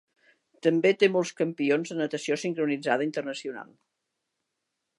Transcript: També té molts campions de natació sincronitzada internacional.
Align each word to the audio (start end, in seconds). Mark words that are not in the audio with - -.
També 0.67 0.91
té 1.01 1.09
molts 1.15 1.31
campions 1.41 1.91
de 1.93 1.97
natació 1.99 2.37
sincronitzada 2.45 3.07
internacional. 3.09 3.71